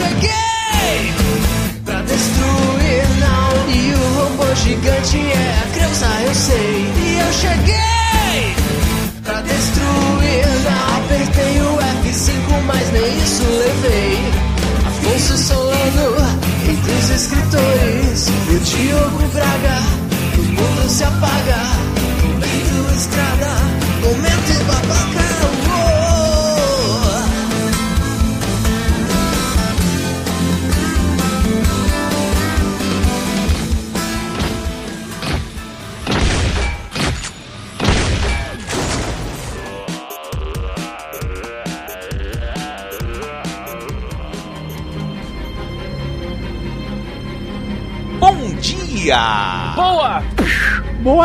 [0.00, 0.53] again.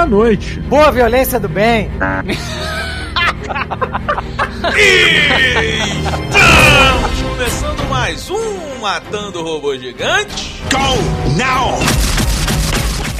[0.09, 0.59] Noite.
[0.62, 1.90] Boa violência do bem.
[6.26, 10.62] Estamos começando mais um Matando Robô Gigante.
[10.72, 11.77] Go now!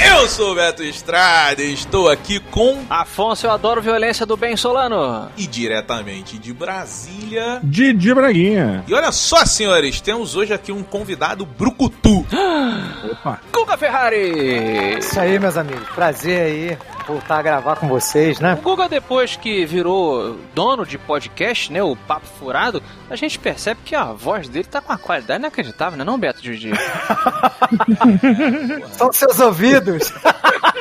[0.02, 2.86] Eu sou o Beto Estrada e estou aqui com.
[2.89, 5.30] Afonso, eu adoro violência do bem Solano.
[5.36, 7.59] E diretamente de Brasília.
[7.61, 8.83] Didi Braguinha.
[8.88, 12.25] E olha só, senhores, temos hoje aqui um convidado brucutu.
[13.11, 13.42] Opa.
[13.52, 15.00] Guga Ferrari!
[15.00, 15.88] Isso aí, meus amigos.
[15.89, 18.55] Prazer aí voltar a gravar com vocês, né?
[18.55, 23.80] O Guga, depois que virou dono de podcast, né, o Papo Furado, a gente percebe
[23.83, 26.72] que a voz dele tá com uma qualidade inacreditável, né não, Beto Didi?
[28.92, 30.14] São seus ouvidos.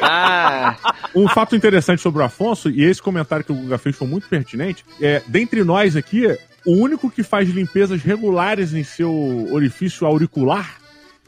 [0.00, 0.76] Ah,
[1.12, 4.28] Um fato interessante sobre o Afonso, e esse comentário que o Guga fez foi muito
[4.28, 6.24] pertinente, é, dentre nós aqui,
[6.64, 10.76] o único que faz limpezas regulares em seu orifício auricular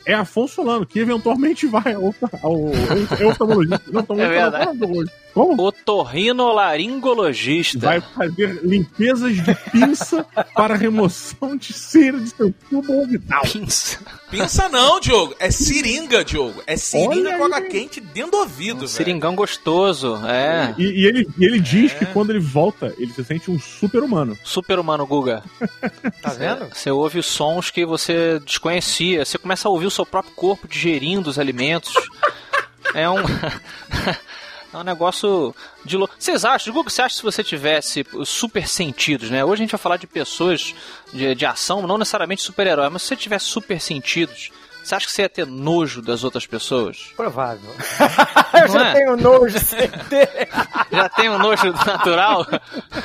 [0.06, 3.82] é Afonso Solano, que eventualmente vai ao, ao, ao oftalmologista.
[3.90, 4.68] Não, É verdade.
[4.70, 5.20] oftalmologista.
[5.32, 5.62] Como?
[5.62, 7.78] otorrinolaringologista.
[7.86, 13.42] Vai fazer limpezas de pinça para remoção de cera de seu tubo orbital.
[13.42, 13.98] Pinça.
[14.30, 15.34] Pensa não, Diogo.
[15.38, 16.62] É seringa, Diogo.
[16.66, 20.74] É seringa Olha com água quente dentro do ouvido, Um seringão gostoso, é.
[20.78, 24.36] E, e ele, e ele diz que quando ele volta, ele se sente um super-humano.
[24.44, 25.42] Super-humano, Guga.
[26.22, 26.68] Tá vendo?
[26.72, 29.24] Você ouve sons que você desconhecia.
[29.24, 31.92] Você começa a ouvir o seu próprio corpo digerindo os alimentos.
[32.92, 33.22] É um.
[34.72, 36.14] É um negócio de louco.
[36.16, 39.44] Vocês acham, Guga, você acha que se você tivesse super sentidos, né?
[39.44, 40.74] Hoje a gente vai falar de pessoas
[41.12, 44.52] de, de ação, não necessariamente super-herói, mas se você tivesse super sentidos,
[44.82, 47.12] você acha que você ia ter nojo das outras pessoas?
[47.16, 47.70] Provável.
[48.54, 48.92] eu Não já é?
[48.94, 50.48] tenho nojo sem ter.
[50.90, 52.46] Já tem um nojo natural?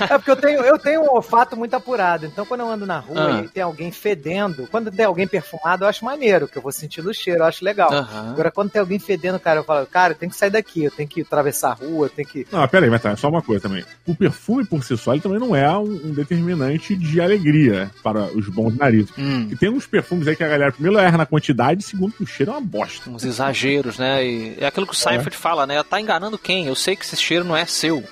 [0.10, 2.26] É porque eu tenho, eu tenho um olfato muito apurado.
[2.26, 3.42] Então, quando eu ando na rua Ah.
[3.44, 7.10] e tem alguém fedendo, quando tem alguém perfumado, eu acho maneiro, que eu vou sentindo
[7.10, 7.92] o cheiro, eu acho legal.
[7.94, 8.32] Aham.
[8.32, 10.92] Agora, quando tem alguém fedendo, cara, eu falo, cara, eu tenho que sair daqui, eu
[10.92, 12.48] tenho que atravessar a rua, eu tenho que.
[12.52, 13.84] Não, pera aí, mas tá, só uma coisa também.
[14.08, 18.24] O perfume por si só, ele também não é um, um determinante de alegria para
[18.36, 19.12] os bons narizes.
[19.18, 22.14] Hum, E tem uns perfumes aí que a galera, primeiro, erra na quantidade, e segundo,
[22.14, 23.10] que o cheiro é uma bosta.
[23.10, 24.26] uns exageros, né?
[24.26, 25.82] E é aquilo que o Seinfeld fala, né?
[25.84, 26.68] Tá enganando quem?
[26.68, 28.04] Eu sei que esse cheiro não é seu.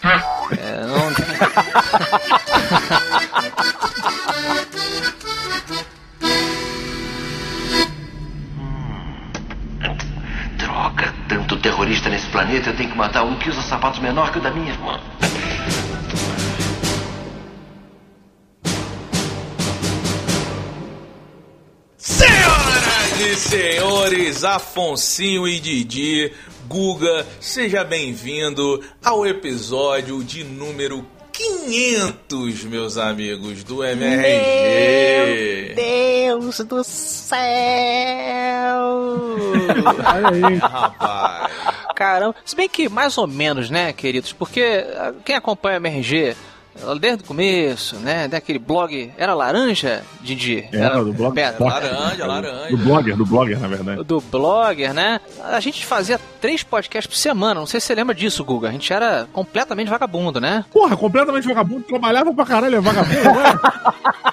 [0.51, 1.13] É, não...
[10.57, 14.39] Droga, tanto terrorista nesse planeta, eu tenho que matar um que usa sapatos menor que
[14.39, 14.99] o da minha irmã.
[23.43, 26.31] Senhores, Afonsinho e Didi,
[26.67, 35.73] Guga, seja bem-vindo ao episódio de número 500, meus amigos do MRG.
[35.75, 37.39] Deus do céu!
[40.13, 40.55] Olha aí.
[40.57, 41.51] Rapaz,
[41.95, 44.31] Caramba, se bem que mais ou menos, né, queridos?
[44.31, 46.35] Porque ah, quem acompanha o MRG
[46.99, 50.67] desde o começo, né, daquele blog, era laranja, Didi?
[50.71, 51.39] Era do blog.
[51.59, 52.69] Laranja, laranja.
[52.69, 54.03] Do blogger, do blogger, na verdade.
[54.03, 55.19] do blogger, né?
[55.43, 57.59] A gente fazia três podcasts por semana.
[57.59, 58.69] Não sei se você lembra disso, Guga.
[58.69, 60.65] A gente era completamente vagabundo, né?
[60.71, 63.53] Porra, completamente vagabundo, trabalhava pra caralho, é vagabundo, não é?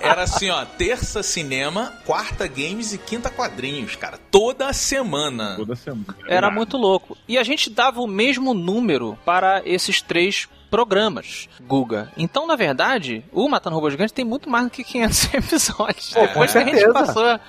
[0.00, 4.18] Era assim, ó, terça cinema, quarta games e quinta quadrinhos, cara.
[4.30, 5.56] Toda semana.
[5.56, 6.06] Toda semana.
[6.26, 7.16] Era muito louco.
[7.28, 12.10] E a gente dava o mesmo número para esses três programas, Guga.
[12.16, 16.12] Então, na verdade, o Matando Robô Gigante tem muito mais do que 500 episódios.
[16.12, 17.40] Pô, Depois que a gente passou...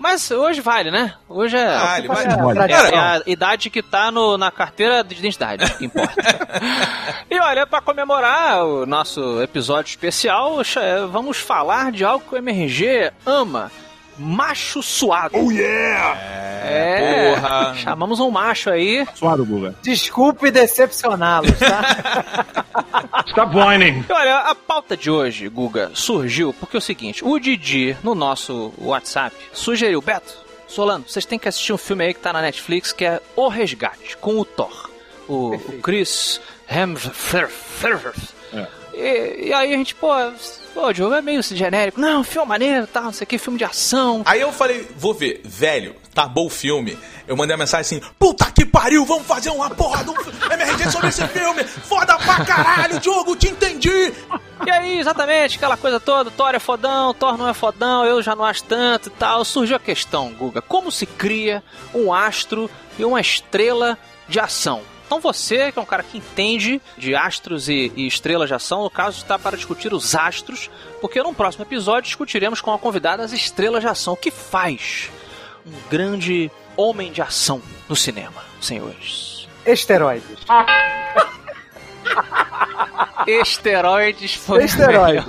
[0.00, 1.12] Mas hoje vale, né?
[1.28, 1.78] Hoje é...
[1.78, 2.72] Vale, é vale.
[2.72, 6.14] É, é a idade que tá no, na carteira de identidade, que importa.
[7.30, 10.56] e olha, pra comemorar o nosso episódio especial,
[11.12, 13.70] vamos falar de algo que o MRG ama.
[14.20, 15.36] Macho suado.
[15.38, 16.18] Oh yeah!
[16.62, 17.74] É, porra.
[17.74, 19.06] Chamamos um macho aí.
[19.14, 19.74] Suado, Guga.
[19.82, 22.54] Desculpe decepcioná-los, tá?
[23.28, 24.04] Stop whining.
[24.10, 28.74] Olha, a pauta de hoje, Guga, surgiu porque é o seguinte: o Didi, no nosso
[28.78, 30.34] WhatsApp, sugeriu, Beto,
[30.68, 33.48] Solano, vocês têm que assistir um filme aí que tá na Netflix que é O
[33.48, 34.90] Resgate, com o Thor.
[35.26, 38.34] O, o Chris Hemsworth.
[38.52, 38.79] É.
[39.00, 40.08] E, e aí a gente, pô,
[40.74, 42.00] pô, Diogo, é meio genérico.
[42.00, 44.22] Não, filme maneiro, tal, não sei o que, filme de ação.
[44.26, 46.98] Aí eu falei, vou ver, velho, tá bom o filme.
[47.26, 51.08] Eu mandei uma mensagem assim, puta que pariu, vamos fazer uma porra do MRG sobre
[51.08, 51.64] esse filme.
[51.64, 54.12] Foda pra caralho, Diogo, te entendi.
[54.66, 58.36] E aí, exatamente, aquela coisa toda, Thor é fodão, Thor não é fodão, eu já
[58.36, 59.44] não acho tanto e tal.
[59.44, 61.62] Surgiu a questão, Guga, como se cria
[61.94, 63.96] um astro e uma estrela
[64.28, 64.82] de ação?
[65.10, 68.84] Então você, que é um cara que entende de astros e, e estrelas de ação,
[68.84, 70.70] no caso está para discutir os astros,
[71.00, 74.12] porque no próximo episódio discutiremos com a convidada as estrelas de ação.
[74.12, 75.10] O que faz
[75.66, 79.48] um grande homem de ação no cinema, senhores?
[79.66, 80.38] Esteroides.
[83.26, 85.26] Esteroides foi Esteroides.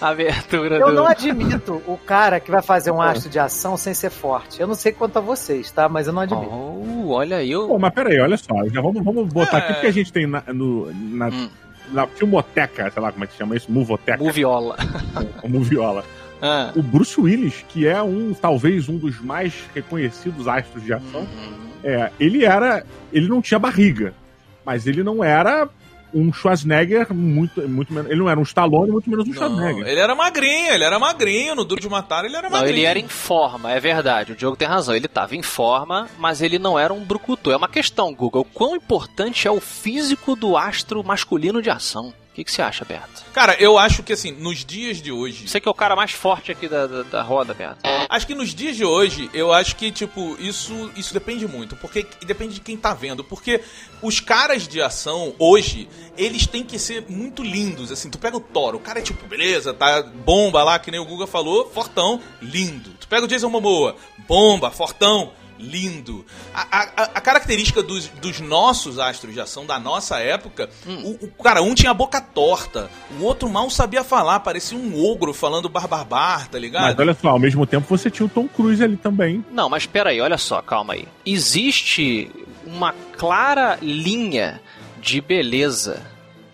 [0.00, 0.92] a abertura Eu do...
[0.94, 4.60] não admito o cara que vai fazer um astro de ação sem ser forte.
[4.60, 5.88] Eu não sei quanto a vocês, tá?
[5.88, 6.48] Mas eu não admito.
[6.50, 7.66] Oh, olha aí, eu...
[7.68, 8.54] Pô, mas peraí, olha só.
[8.72, 9.60] Já vamos, vamos botar É.
[9.60, 11.50] aqui porque a gente tem na, no, na, Hum.
[11.92, 14.76] na filmoteca, sei lá como é que chama isso, Movoteca, Moviola.
[15.40, 16.04] como viola.
[16.40, 16.70] Ah.
[16.76, 21.52] O Bruce Willis, que é um, talvez um dos mais reconhecidos astros de ação, Uhum.
[21.82, 22.84] é, ele era.
[23.12, 24.14] Ele não tinha barriga,
[24.64, 25.68] mas ele não era
[26.14, 28.10] um Schwarzenegger muito, muito menos.
[28.10, 29.86] Ele não era um Stallone, muito menos um Não, Schwarzenegger.
[29.86, 32.76] ele era magrinho, ele era magrinho, no Duro de Matar ele era Não, magrinho.
[32.78, 34.32] ele era em forma, é verdade.
[34.32, 34.94] O Diogo tem razão.
[34.94, 37.50] Ele tava em forma, mas ele não era um brucutu.
[37.50, 38.46] É uma questão, Google.
[38.54, 42.12] Quão importante é o físico do astro masculino de ação?
[42.38, 43.24] O que, que você acha, Beto?
[43.32, 45.48] Cara, eu acho que assim, nos dias de hoje.
[45.48, 47.80] Você que é o cara mais forte aqui da, da, da roda, Beto.
[48.08, 51.74] Acho que nos dias de hoje, eu acho que, tipo, isso, isso depende muito.
[51.74, 53.24] Porque e depende de quem tá vendo.
[53.24, 53.60] Porque
[54.00, 57.90] os caras de ação, hoje, eles têm que ser muito lindos.
[57.90, 61.00] Assim, tu pega o Thor, o cara é tipo, beleza, tá bomba lá, que nem
[61.00, 62.90] o Guga falou, fortão, lindo.
[63.00, 63.96] Tu pega o Jason Momoa,
[64.28, 66.24] bomba, fortão, lindo.
[66.54, 71.42] A, a- a característica dos, dos nossos astros de ação, da nossa época, o, o
[71.42, 75.68] cara, um tinha a boca torta, o outro mal sabia falar, parecia um ogro falando
[75.68, 76.82] barbarbar, tá ligado?
[76.84, 79.44] Mas olha só, ao mesmo tempo você tinha o Tom Cruise ali também.
[79.50, 81.06] Não, mas espera aí, olha só, calma aí.
[81.26, 82.30] Existe
[82.66, 84.60] uma clara linha
[85.00, 86.02] de beleza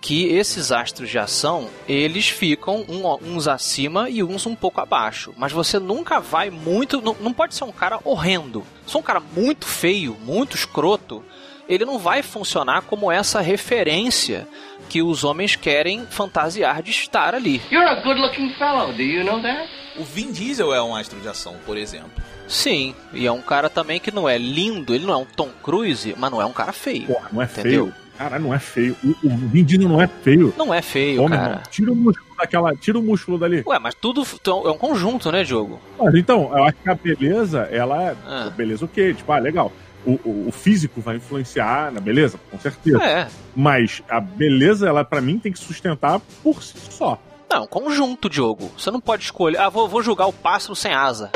[0.05, 5.33] que esses astros de ação, eles ficam um- uns acima e uns um pouco abaixo.
[5.35, 7.01] Mas você nunca vai muito.
[7.01, 8.67] Não, não pode ser um cara horrendo.
[8.87, 11.25] Se é um cara muito feio, muito escroto,
[11.67, 14.47] ele não vai funcionar como essa referência
[14.91, 17.63] que os homens querem fantasiar de estar ali.
[17.73, 19.67] You're a good looking fellow, do you know that?
[19.97, 22.11] O Vin Diesel é um astro de ação, por exemplo.
[22.47, 25.49] Sim, e é um cara também que não é lindo, ele não é um Tom
[25.63, 27.07] Cruise, mas não é um cara feio.
[27.07, 27.87] Porra, não é Entendeu?
[27.87, 28.04] feio.
[28.17, 28.97] Cara, não é feio.
[29.03, 30.55] O, o Vin Diesel não é feio.
[30.57, 31.43] Não é feio, meu cara.
[31.51, 32.77] irmão, tira o músculo daquela.
[32.77, 33.63] Tira o músculo dali.
[33.67, 35.81] Ué, mas tudo é um conjunto, né, Diogo?
[35.99, 38.17] Mas então, eu acho que a beleza, ela é.
[38.27, 38.51] Ah.
[38.57, 39.15] Beleza, ok.
[39.15, 39.73] Tipo, ah, legal.
[40.07, 43.03] O, o, o físico vai influenciar na beleza, com certeza.
[43.03, 43.27] É.
[43.57, 47.19] Mas a beleza, ela pra mim tem que sustentar por si só.
[47.51, 48.71] Não, é um conjunto, Diogo.
[48.77, 49.59] Você não pode escolher.
[49.59, 51.31] Ah, vou, vou julgar o pássaro sem asa.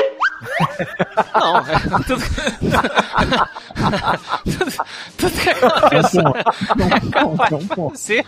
[1.35, 1.63] Não, é
[2.07, 2.23] tudo.
[4.45, 4.71] tudo,
[5.17, 7.25] tudo que É
[7.75, 7.97] ponto.
[7.97, 8.25] ser.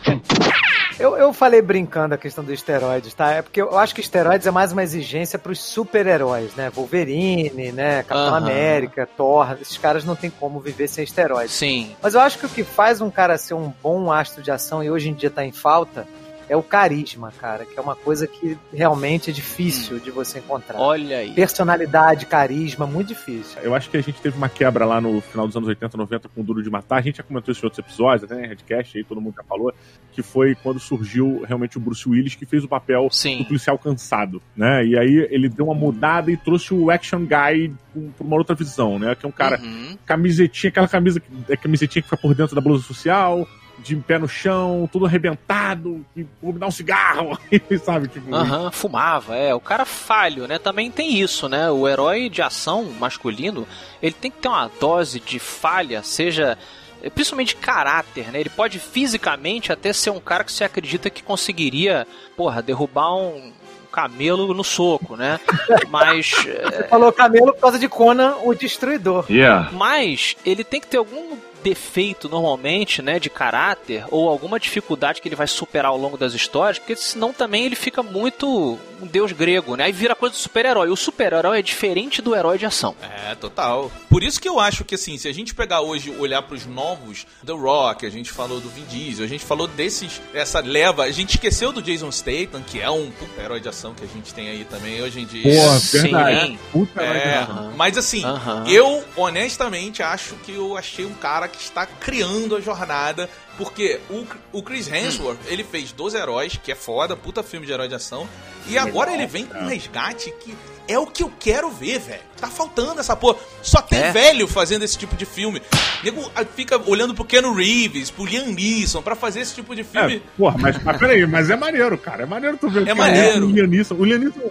[0.99, 3.31] Eu, eu falei brincando a questão dos esteroides, tá?
[3.31, 6.69] É porque eu acho que esteroides é mais uma exigência pros super-heróis, né?
[6.69, 8.03] Wolverine, né?
[8.03, 8.37] Capitão Aham.
[8.37, 9.57] América, Thor.
[9.61, 11.53] Esses caras não tem como viver sem esteroides.
[11.55, 11.95] Sim.
[12.01, 14.83] Mas eu acho que o que faz um cara ser um bom astro de ação
[14.83, 16.05] e hoje em dia tá em falta
[16.51, 20.77] é o carisma, cara, que é uma coisa que realmente é difícil de você encontrar.
[20.77, 21.31] Olha aí.
[21.33, 23.61] Personalidade, carisma, muito difícil.
[23.61, 26.27] Eu acho que a gente teve uma quebra lá no final dos anos 80, 90
[26.27, 26.97] com o Duro de Matar.
[26.97, 29.43] A gente já comentou isso em outros episódios, até em Redcast, aí todo mundo já
[29.43, 29.73] falou,
[30.11, 33.45] que foi quando surgiu realmente o Bruce Willis, que fez o papel do Sim.
[33.45, 34.85] policial cansado, né?
[34.85, 37.73] E aí ele deu uma mudada e trouxe o action guy
[38.17, 39.15] pra uma outra visão, né?
[39.15, 39.97] Que é um cara Uhum.
[40.05, 43.47] camisetinha, aquela camisa, é camisetinha que fica por dentro da blusa social,
[43.83, 47.37] de pé no chão, tudo arrebentado, e vou me dar um cigarro,
[47.83, 48.07] sabe?
[48.07, 49.53] Tipo, Aham, fumava, é.
[49.53, 50.59] O cara falho, né?
[50.59, 51.69] Também tem isso, né?
[51.69, 53.67] O herói de ação masculino,
[54.01, 56.57] ele tem que ter uma dose de falha, seja
[57.01, 58.39] eh, principalmente de caráter, né?
[58.39, 62.07] Ele pode fisicamente até ser um cara que você acredita que conseguiria,
[62.37, 63.51] porra, derrubar um
[63.91, 65.39] camelo no soco, né?
[65.89, 69.25] Mas Você falou camelo por causa de Conan, o Destruidor.
[69.29, 69.69] Yeah.
[69.73, 75.27] mas ele tem que ter algum defeito normalmente, né, de caráter ou alguma dificuldade que
[75.27, 79.31] ele vai superar ao longo das histórias, porque senão também ele fica muito um deus
[79.31, 79.85] grego, né?
[79.85, 80.89] Aí vira coisa do super-herói.
[80.89, 82.95] O super-herói é diferente do herói de ação.
[83.01, 83.91] É, total.
[84.09, 87.25] Por isso que eu acho que, assim, se a gente pegar hoje, olhar pros novos
[87.43, 91.11] The Rock, a gente falou do Vin Diesel, a gente falou desses, essa leva, a
[91.11, 94.31] gente esqueceu do Jason Statham, que é um puta herói de ação que a gente
[94.33, 95.43] tem aí também hoje em dia.
[95.43, 96.01] Pô, Sim.
[96.03, 96.59] verdade.
[96.71, 97.13] Puta É,
[97.45, 97.69] verdade.
[97.75, 98.65] mas assim, Aham.
[98.67, 104.25] eu honestamente acho que eu achei um cara que está criando a jornada, porque o,
[104.51, 107.95] o Chris Hemsworth, ele fez Dos Heróis, que é foda, puta filme de herói de
[107.95, 108.27] ação,
[108.67, 110.55] e agora ele vem com um resgate que
[110.87, 112.21] é o que eu quero ver, velho.
[112.39, 113.37] Tá faltando essa porra.
[113.61, 114.11] Só tem É.
[114.11, 115.61] velho fazendo esse tipo de filme.
[116.03, 119.81] Nego ah, fica olhando pro Ken Reeves, pro Liam Neeson, pra fazer esse tipo de
[119.81, 120.23] É, filme.
[120.37, 122.23] porra, mas, mas peraí, mas é maneiro, cara.
[122.23, 123.45] É maneiro tu ver É o maneiro.
[123.47, 123.95] O Liam Neeson.
[123.95, 124.41] O Liam Neeson,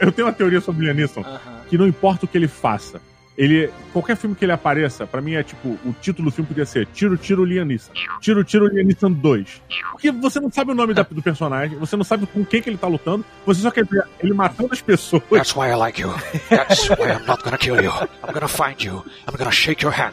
[0.00, 1.60] eu tenho uma teoria sobre o Liam Neeson, Aham.
[1.68, 3.00] que não importa o que ele faça.
[3.42, 6.66] Ele, qualquer filme que ele apareça, pra mim é tipo, o título do filme podia
[6.66, 7.90] ser Tiro, Tiro, Liam Neeson.
[8.20, 9.62] Tiro, Tiro, Liam Neeson 2.
[9.92, 12.68] Porque você não sabe o nome da- do personagem, você não sabe com quem que
[12.68, 15.22] ele tá lutando, você só quer ver ele matando as pessoas.
[15.30, 16.12] That's why I like you.
[16.50, 17.90] That's why I'm not gonna kill you.
[18.22, 19.02] I'm gonna find you.
[19.26, 20.12] I'm gonna shake your hand.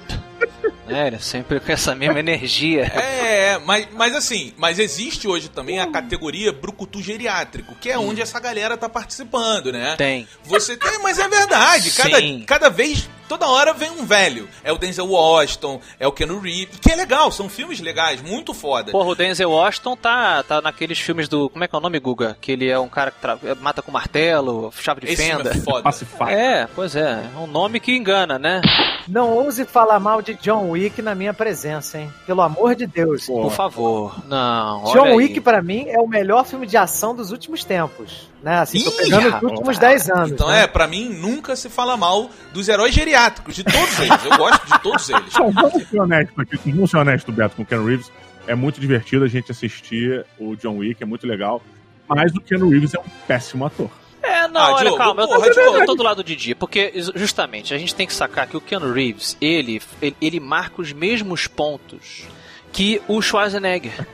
[0.88, 2.84] É, ele sempre com essa mesma energia.
[2.86, 8.22] É, mas, mas assim, mas existe hoje também a categoria brucutu geriátrico, que é onde
[8.22, 9.96] essa galera tá participando, né?
[9.98, 10.26] Tem.
[10.46, 11.92] Você tem, mas é verdade.
[11.92, 12.44] Cada, Sim.
[12.48, 14.48] cada vez, toda hora vem um velho.
[14.64, 18.54] É o Denzel Washington, é o Ken Reeves, que é legal, são filmes legais, muito
[18.54, 18.92] foda.
[18.92, 21.50] Porra, o Denzel Washington tá, tá naqueles filmes do.
[21.50, 22.38] Como é que é o nome, Guga?
[22.40, 25.52] Que ele é um cara que tra- mata com martelo, chave de Esse fenda.
[25.54, 26.32] filme é foda.
[26.32, 27.24] É, pois é.
[27.36, 28.62] É um nome que engana, né?
[29.08, 32.12] Não ouse falar mal de John Wick na minha presença, hein?
[32.26, 33.26] Pelo amor de Deus.
[33.26, 34.16] Pô, Por favor.
[34.28, 35.16] Não, olha John aí.
[35.16, 38.28] Wick, pra mim, é o melhor filme de ação dos últimos tempos.
[38.44, 38.60] Né?
[38.60, 40.32] Assim, tô Ih, pegando os últimos 10 anos.
[40.32, 40.64] Então né?
[40.64, 43.17] é, pra mim, nunca se fala mal dos heróis geriátricos,
[43.48, 44.26] de todos eles.
[44.26, 45.24] Eu gosto de todos eles.
[45.28, 48.12] Então, vamos ser honestos aqui, vamos ser honestos, Beto, com o Ken Reeves.
[48.48, 51.62] É muito divertido a gente assistir o John Wick, é muito legal.
[52.08, 53.90] Mas o Ken Reeves é um péssimo ator.
[54.24, 55.78] É, não, Ah, olha, Diogo, calma, eu, porra, tô, Diogo.
[55.78, 58.62] eu tô do lado de Didi, porque justamente a gente tem que sacar que o
[58.62, 62.26] Keanu Reeves, ele, ele, ele marca os mesmos pontos
[62.72, 64.06] que o Schwarzenegger.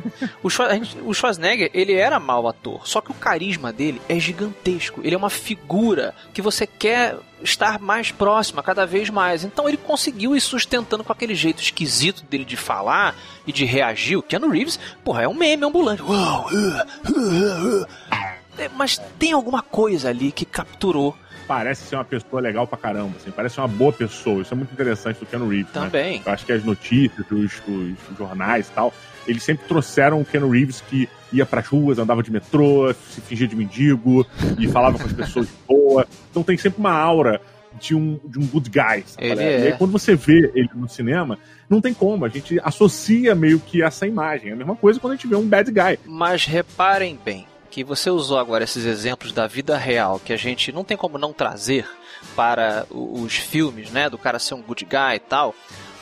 [0.42, 4.02] O, Schwa- a gente- o Schwarzenegger, ele era mau ator, só que o carisma dele
[4.08, 5.02] é gigantesco.
[5.04, 9.44] Ele é uma figura que você quer estar mais próxima, cada vez mais.
[9.44, 14.16] Então ele conseguiu ir sustentando com aquele jeito esquisito dele de falar e de reagir.
[14.18, 16.02] O Keanu Reeves, porra, é um meme ambulante.
[16.02, 17.88] Uh, uh, uh.
[18.58, 23.18] É, Mas tem alguma coisa ali que capturou Parece ser uma pessoa legal pra caramba,
[23.18, 24.42] assim, parece uma boa pessoa.
[24.42, 25.82] Isso é muito interessante do Ken Reeves, né?
[25.82, 26.22] também.
[26.26, 27.62] Eu acho que as notícias, os,
[28.12, 28.94] os jornais e tal,
[29.28, 33.48] eles sempre trouxeram o Ken Reeves que ia pras ruas, andava de metrô, se fingia
[33.48, 34.26] de mendigo
[34.60, 36.08] e falava com as pessoas de boa.
[36.30, 37.42] Então tem sempre uma aura
[37.80, 39.04] de um, de um good guy.
[39.06, 39.28] sabe?
[39.28, 39.68] Ele E é.
[39.68, 42.26] aí quando você vê ele no cinema, não tem como.
[42.26, 44.50] A gente associa meio que essa imagem.
[44.50, 46.00] É a mesma coisa quando a gente vê um bad guy.
[46.06, 50.72] Mas reparem bem que você usou agora esses exemplos da vida real que a gente
[50.72, 51.90] não tem como não trazer
[52.36, 54.08] para os filmes, né?
[54.12, 55.56] Do cara ser um good guy e tal.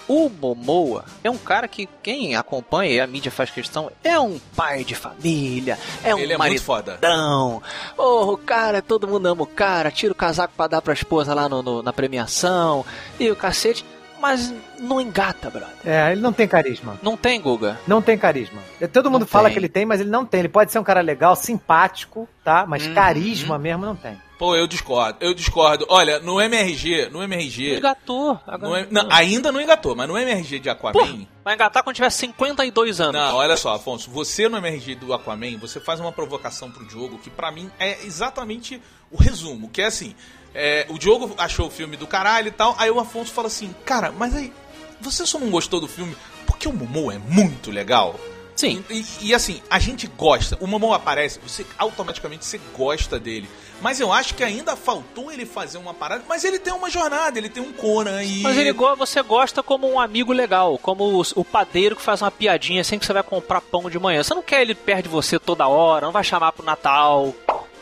[0.05, 4.37] O Momoa é um cara que quem acompanha e a mídia faz questão é um
[4.53, 6.97] pai de família, é um Ele é muito foda.
[7.01, 7.63] maridão.
[7.97, 11.33] Oh, o cara, todo mundo ama o cara, tira o casaco pra dar pra esposa
[11.33, 12.85] lá no- no- na premiação
[13.17, 13.85] e o cacete,
[14.21, 15.75] mas não engata, brother.
[15.83, 16.97] É, ele não tem carisma.
[17.01, 17.79] Não tem, Guga.
[17.87, 18.61] Não tem carisma.
[18.93, 19.53] Todo mundo Não fala tem.
[19.53, 20.39] que ele tem, mas ele não tem.
[20.41, 22.65] Ele pode ser um cara legal, simpático, tá?
[22.67, 22.93] Mas Uhum.
[22.93, 24.17] carisma mesmo não tem.
[24.37, 25.85] Pô, eu discordo, eu discordo.
[25.87, 27.77] Olha, no MRG, no MRG.
[27.77, 28.39] Engatou.
[28.59, 31.27] no não, ainda não engatou, mas no MRG de Aquaman.
[31.43, 33.13] Vai engatar quando tiver 52 anos.
[33.21, 37.19] Não, olha só, Afonso, você no MRG do Aquaman, você faz uma provocação pro Diogo
[37.19, 40.15] que pra mim é exatamente o resumo, que é assim,
[40.53, 43.73] é, o Diogo achou o filme do caralho e tal, aí o Afonso fala assim,
[43.85, 44.53] cara, mas aí,
[44.99, 46.15] você só não gostou do filme
[46.45, 48.19] porque o Momo é muito legal?
[48.55, 48.83] Sim.
[48.89, 53.49] E, e- e, assim, a gente gosta, o Momo aparece, você automaticamente você gosta dele.
[53.81, 57.39] Mas eu acho que ainda faltou ele fazer uma parada, mas ele tem uma jornada,
[57.39, 58.41] ele tem um Conan aí.
[58.43, 62.29] Mas ele você gosta como um amigo legal, como o, o padeiro que faz uma
[62.29, 64.21] piadinha assim que você vai comprar pão de manhã.
[64.23, 67.33] Você não quer ele perto de você toda hora, não vai chamar pro Natal,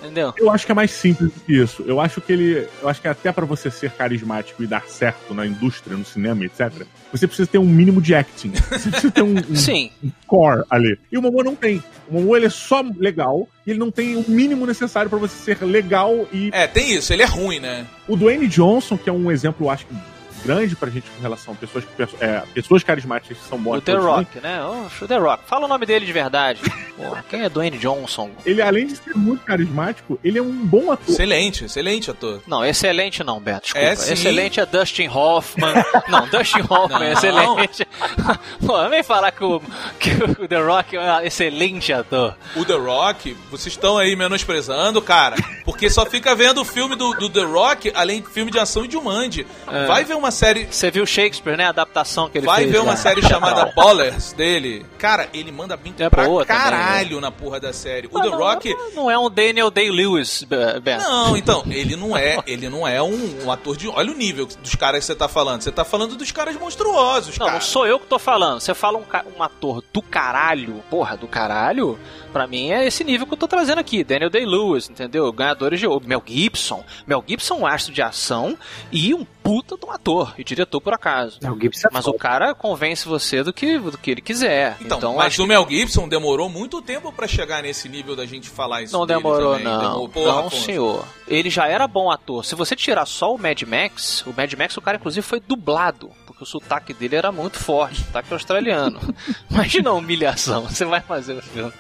[0.02, 0.34] entendeu?
[0.38, 1.84] Eu acho que é mais simples do que isso.
[1.86, 2.68] Eu acho que ele.
[2.82, 6.46] Eu acho que até pra você ser carismático e dar certo na indústria, no cinema,
[6.46, 8.52] etc., você precisa ter um mínimo de acting.
[8.52, 9.92] Você precisa ter um, um Sim.
[10.28, 10.98] core ali.
[11.12, 11.84] E o Momo não tem.
[12.08, 15.36] O Momo ele é só legal e ele não tem o mínimo necessário pra você
[15.36, 16.50] ser legal e.
[16.54, 17.86] É, tem isso, ele é ruim, né?
[18.08, 19.94] O Dwayne Johnson, que é um exemplo, eu acho que
[20.44, 21.84] grande pra gente com relação a pessoas,
[22.20, 23.84] é, pessoas carismáticas que são O boas.
[23.84, 24.26] The atores também.
[24.26, 24.66] Rock, né?
[24.66, 25.44] Oh, o The Rock.
[25.46, 26.62] Fala o nome dele de verdade.
[26.98, 28.30] Porra, quem é Dwayne Johnson?
[28.46, 31.10] Ele, além de ser muito carismático, ele é um bom ator.
[31.10, 32.42] Excelente, excelente ator.
[32.46, 33.62] Não, excelente não, Beto.
[33.64, 33.88] Desculpa.
[33.88, 34.14] É, sim.
[34.14, 35.74] excelente é Dustin Hoffman.
[36.10, 37.14] não, Dustin Hoffman é Não.
[37.14, 37.88] excelente.
[38.66, 39.62] Pô, vem falar que o,
[40.00, 40.12] que
[40.44, 42.36] o The Rock é um excelente ator.
[42.56, 45.36] O The Rock, vocês estão aí menosprezando, cara.
[45.64, 48.84] Porque só fica vendo o filme do, do The Rock, além de filme de ação
[48.84, 49.46] e de Jumanji.
[49.68, 49.86] É.
[49.86, 50.66] Vai ver uma série.
[50.70, 51.66] Você viu Shakespeare, né?
[51.66, 52.72] A adaptação que ele Vai fez.
[52.72, 52.98] ver uma lá.
[52.98, 54.86] série chamada Ballers dele.
[54.98, 58.08] Cara, ele manda bem É pra boa também, caralho na porra da série.
[58.12, 58.76] O Ah, The não, Rock.
[58.96, 61.04] Não é um Daniel Day-Lewis, Be- Beto.
[61.04, 63.88] Não, então, ele não é, ele não é um, um ator de.
[63.88, 65.62] Olha o nível dos caras que você tá falando.
[65.62, 67.60] Você tá falando dos caras monstruosos, Não, cara.
[67.60, 68.60] não sou eu que tô falando.
[68.60, 69.04] Você fala um,
[69.38, 71.98] um ator do caralho, porra, do caralho,
[72.34, 74.04] pra mim é esse nível que eu tô trazendo aqui.
[74.04, 75.32] Daniel Day-Lewis, entendeu?
[75.32, 75.88] Ganhadores de.
[76.06, 76.84] Mel Gibson.
[77.08, 78.58] Mel Gibson, um astro de ação
[78.92, 81.40] e um puta de um ator e diretor por acaso.
[81.42, 82.16] Não, o Gibson é Mas foda.
[82.16, 84.78] o cara convence você do que, do que ele quiser.
[84.82, 88.50] Então, Então, mas o Mel Gibson demorou muito tempo pra chegar nesse nível da gente
[88.50, 89.64] falar isso Não dele demorou, também.
[89.66, 89.80] não.
[89.82, 90.10] Demorou.
[90.10, 91.06] Porra, não, senhor.
[91.28, 92.44] Ele já era bom ator.
[92.46, 96.12] Se você tirar só o Mad Max, o Mad Max, o cara, inclusive, foi dublado.
[96.40, 98.98] Porque o sotaque dele era muito forte, sotaque australiano.
[99.52, 100.64] Imagina a humilhação.
[100.64, 101.74] Você vai fazer o filme.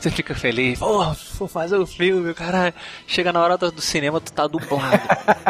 [0.00, 0.78] Você fica feliz.
[0.78, 1.04] Pô,
[1.34, 2.72] vou fazer o filme, caralho.
[3.06, 5.02] Chega na hora do cinema, tu tá dublado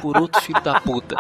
[0.02, 1.14] por outro filho da puta.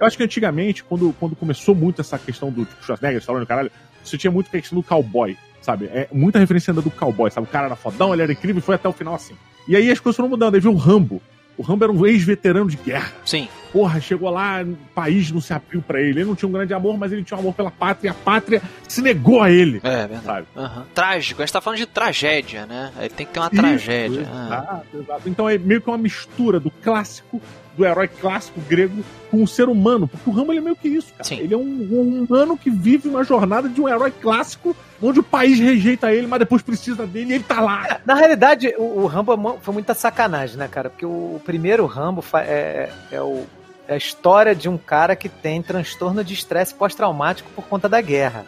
[0.00, 3.70] Eu acho que antigamente, quando, quando começou muito essa questão do tipo, Schwarzenegger, Stallone, caralho,
[4.02, 5.86] você tinha muito a questão do cowboy, sabe?
[5.86, 7.46] É muita referência ainda do cowboy, sabe?
[7.46, 9.36] O cara era fodão, ele era incrível e foi até o final assim.
[9.68, 10.56] E aí as coisas foram mudando.
[10.56, 11.22] Aí veio o Rambo.
[11.56, 13.12] O Rambo era um ex-veterano de guerra.
[13.24, 13.48] Sim.
[13.72, 16.20] Porra, chegou lá, o país não se abriu pra ele.
[16.20, 18.08] Ele não tinha um grande amor, mas ele tinha um amor pela pátria.
[18.08, 19.80] E a pátria se negou a ele.
[19.82, 20.24] É, verdade.
[20.24, 20.46] Sabe?
[20.56, 20.86] Aham.
[20.94, 21.42] Trágico.
[21.42, 22.92] A gente tá falando de tragédia, né?
[22.96, 24.28] Aí tem que ter uma Isso, tragédia.
[24.32, 24.46] Ah.
[24.46, 25.28] Exato, exato.
[25.28, 27.40] Então é meio que uma mistura do clássico,
[27.76, 30.06] do herói clássico grego, com o ser humano.
[30.08, 31.24] Porque o Rambo é meio que isso, cara.
[31.24, 31.38] Sim.
[31.40, 35.22] Ele é um, um humano que vive uma jornada de um herói clássico, onde o
[35.24, 38.00] país rejeita ele, mas depois precisa dele e ele tá lá.
[38.06, 40.88] Na realidade, o, o Rambo é foi muita sacanagem, né, cara?
[40.88, 43.44] Porque o, primeiro Rambo fa- é, é, o-
[43.88, 48.00] é a história de um cara que tem transtorno de estresse pós-traumático por conta da
[48.00, 48.46] guerra.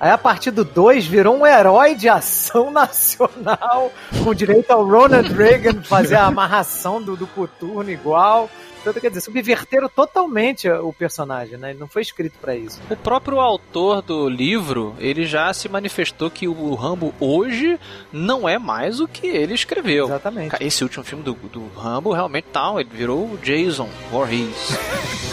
[0.00, 5.32] Aí a partir do 2 virou um herói de ação nacional, com direito ao Ronald
[5.32, 8.48] Reagan fazer a amarração do, do coturno igual.
[8.80, 11.70] Então, quer dizer, subverteram totalmente o personagem, né?
[11.70, 12.80] Ele não foi escrito pra isso.
[12.88, 17.78] O próprio autor do livro, ele já se manifestou que o Rambo hoje
[18.12, 20.06] não é mais o que ele escreveu.
[20.06, 20.56] Exatamente.
[20.60, 24.78] Esse último filme do, do Rambo realmente tá, ele virou o Jason Voorhees.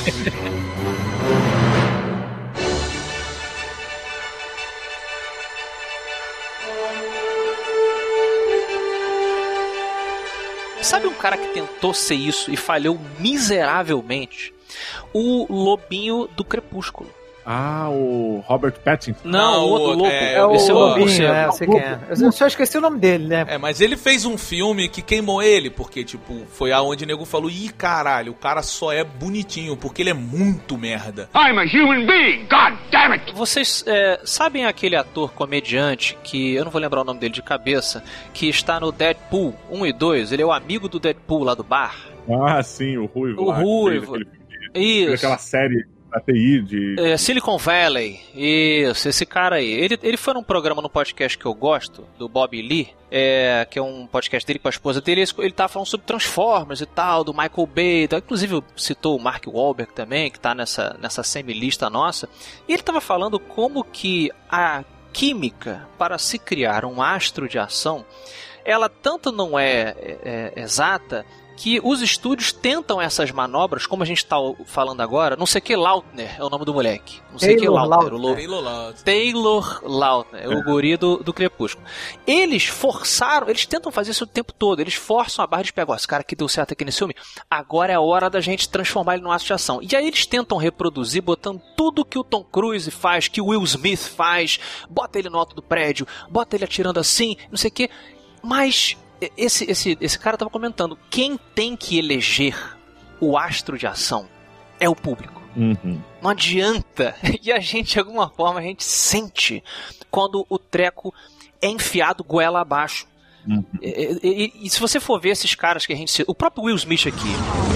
[10.86, 14.54] Sabe um cara que tentou ser isso e falhou miseravelmente?
[15.12, 17.10] O lobinho do Crepúsculo.
[17.46, 19.20] Ah, o Robert Pattinson.
[19.24, 20.08] Não, o outro louco.
[20.12, 21.32] é, É o Esse é o Lobinho, morcego.
[21.34, 22.00] é, eu sei quem é.
[22.20, 23.46] Eu só esqueci o nome dele, né?
[23.48, 27.24] É, mas ele fez um filme que queimou ele, porque, tipo, foi aonde o nego
[27.24, 31.30] falou: ih, caralho, o cara só é bonitinho, porque ele é muito merda.
[31.36, 33.32] I'm a human being, god damn it!
[33.36, 37.44] Vocês é, sabem aquele ator comediante que eu não vou lembrar o nome dele de
[37.44, 38.04] cabeça,
[38.34, 40.32] que está no Deadpool 1 e 2?
[40.32, 41.96] Ele é o amigo do Deadpool lá do bar.
[42.48, 43.40] Ah, sim, o Ruivo.
[43.44, 44.16] O lá, fez Ruivo.
[44.16, 44.30] aquele
[44.74, 45.14] Isso.
[45.14, 46.96] Aquela série da TI de.
[47.00, 49.72] É, Silicon Valley, isso, esse cara aí.
[49.72, 53.78] Ele, ele foi num programa no podcast que eu gosto, do Bob Lee, é, que
[53.78, 55.24] é um podcast dele com a esposa dele.
[55.38, 58.08] Ele, tava falando sobre Transformers e tal, do Michael Bay.
[58.08, 58.20] tal.
[58.20, 62.30] Inclusive citou o Mark Wahlberg também, que tá nessa, nessa semi-lista nossa.
[62.68, 68.06] E ele tava falando como que a química para se criar um astro de ação,
[68.66, 74.06] ela tanto não é, é- é exata que os estúdios tentam essas manobras, como a
[74.06, 77.22] gente está falando agora, não sei que Lautner é o nome do moleque.
[77.32, 78.36] Não sei que Taylor Lautner, o louco.
[78.36, 79.04] Taylor Lautner.
[79.04, 81.86] Taylor Lautner, o guri do, do Crepúsculo.
[82.28, 85.94] Eles forçaram, eles tentam fazer isso o tempo todo, eles forçam a barra de pegar,
[85.94, 87.16] ó, esse cara que deu certo aqui nesse filme,
[87.50, 89.80] agora é a hora da gente transformar ele num astro de ação.
[89.82, 93.64] E aí eles tentam reproduzir, botando tudo que o Tom Cruise faz, que o Will
[93.64, 97.74] Smith faz, bota ele no alto do prédio, bota ele atirando assim, não sei o
[97.74, 97.90] que,
[98.44, 98.98] mas
[99.38, 102.56] esse, esse, esse cara tava comentando, quem tem que eleger
[103.20, 104.28] o astro de ação
[104.80, 105.42] é o público.
[105.56, 106.02] Uhum.
[106.22, 107.16] Não adianta.
[107.42, 109.64] E a gente, de alguma forma, a gente sente
[110.12, 111.14] quando o treco
[111.62, 113.08] é enfiado goela abaixo.
[113.48, 113.64] Uhum.
[113.82, 116.24] E, e- e se você for ver esses caras que a gente.
[116.28, 117.30] O próprio Will Smith aqui,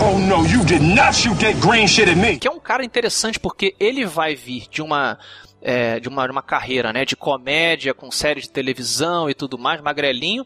[0.04, 2.38] Oh no, you did not shoot that green shit at me!
[2.38, 5.20] que é um cara interessante porque ele vai vir de uma.
[5.62, 9.58] É, de uma, de uma carreira né, de comédia com série de televisão e tudo
[9.58, 10.44] mais, magrelinho,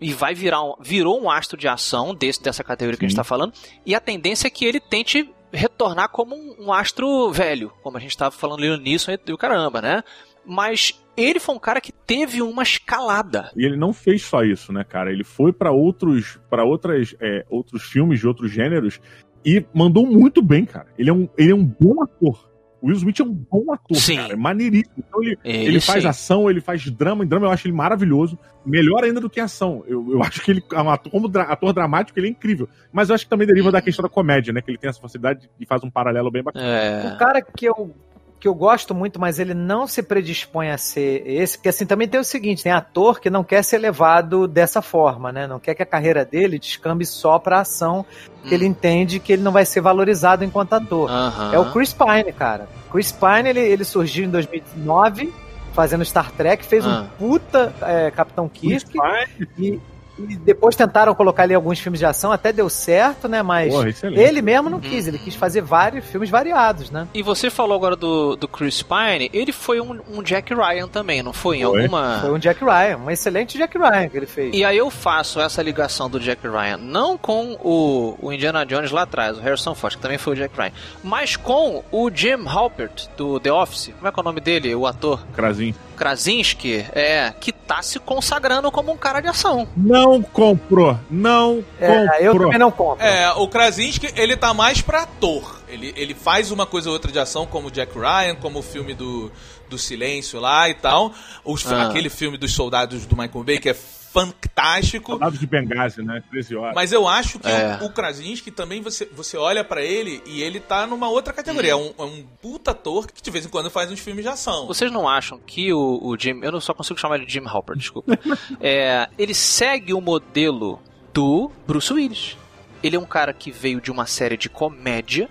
[0.00, 3.16] e vai virar um, virou um astro de ação desse, dessa categoria que a gente
[3.16, 3.20] Sim.
[3.20, 3.52] está falando,
[3.84, 8.00] e a tendência é que ele tente retornar como um, um astro velho, como a
[8.00, 10.02] gente estava falando ali no início e o caramba, né?
[10.44, 13.50] Mas ele foi um cara que teve uma escalada.
[13.56, 15.10] E ele não fez só isso, né, cara?
[15.10, 19.00] Ele foi pra outros, para outras, é, outros filmes de outros gêneros
[19.44, 20.88] e mandou muito bem, cara.
[20.98, 22.50] Ele é um, ele é um bom ator.
[22.80, 24.16] O Will Smith é um bom ator, Sim.
[24.16, 24.32] cara.
[24.34, 24.92] É maneiríssimo.
[24.98, 26.08] Então ele, Ele ele, faz sim.
[26.08, 27.24] ação, ele faz drama.
[27.24, 28.38] Em drama eu acho ele maravilhoso.
[28.64, 29.82] Melhor ainda do que ação.
[29.86, 32.68] Eu, eu acho que ele, como ator- como ator dramático, ele é incrível.
[32.92, 34.60] Mas eu acho que também deriva da questão da comédia, né?
[34.60, 36.64] Que ele tem essa facilidade e faz um paralelo bem bacana.
[36.66, 37.12] É.
[37.14, 37.94] Um cara que eu,
[38.38, 42.06] que eu gosto muito, mas ele não se predispõe a ser esse, porque assim também
[42.06, 45.46] tem o seguinte: tem ator que não quer ser levado dessa forma, né?
[45.46, 48.04] Não quer que a carreira dele descambe só pra ação,
[48.46, 51.10] que ele entende que ele não vai ser valorizado enquanto ator.
[51.52, 52.68] É o Chris Pine, cara.
[52.92, 55.32] Chris Pine, ele, ele surgiu em 2009,
[55.72, 57.02] fazendo Star Trek, fez Ah.
[57.02, 59.48] um puta é, Capitão Chris Kirk.
[59.58, 59.80] E,
[60.18, 63.42] e depois tentaram colocar ali alguns filmes de ação, até deu certo, né?
[63.42, 67.06] Mas Porra, ele mesmo não quis, ele quis fazer vários filmes variados, né?
[67.12, 71.22] E você falou agora do, do Chris Pine, ele foi um, um Jack Ryan também,
[71.22, 71.58] não foi?
[71.58, 71.82] Em Foi.
[71.82, 72.18] alguma.
[72.20, 74.54] Foi um Jack Ryan, um excelente Jack Ryan que ele fez.
[74.54, 78.90] E aí eu faço essa ligação do Jack Ryan, não com o, o Indiana Jones
[78.90, 82.46] lá atrás, o Harrison Ford, que também foi o Jack Ryan, mas com o Jim
[82.46, 83.92] Halpert, do The Office.
[83.96, 85.24] Como é que é o nome dele, o ator?
[85.34, 85.85] Krasinski.
[85.96, 89.66] Krasinski, é, que tá se consagrando como um cara de ação.
[89.76, 90.98] Não comprou.
[91.10, 92.46] Não É, eu comprou.
[92.48, 93.04] também não compro.
[93.04, 95.60] É, o Krasinski, ele tá mais pra ator.
[95.68, 98.62] Ele, ele faz uma coisa ou outra de ação, como o Jack Ryan, como o
[98.62, 99.32] filme do,
[99.68, 101.12] do Silêncio lá e tal.
[101.44, 101.88] Os, Ah.
[101.88, 103.76] Aquele filme dos soldados do Michael Bay, que é
[104.20, 105.12] fantástico.
[105.12, 106.22] Soldados de Benghazi, né?
[106.30, 106.74] 13 horas.
[106.74, 107.78] Mas eu acho que É.
[107.82, 111.72] o, o Krasinski também, você, você olha pra ele e ele tá numa outra categoria.
[111.72, 114.28] É, um, é um puta ator que de vez em quando faz uns filmes de
[114.28, 114.66] ação.
[114.66, 116.40] Vocês não acham que o, o Jim.
[116.42, 118.16] Eu não só consigo chamar ele de Jim Halpert, desculpa.
[118.60, 120.80] É, ele segue o modelo
[121.12, 122.36] do Bruce Willis.
[122.82, 125.28] Ele é um cara que veio de uma série de comédia.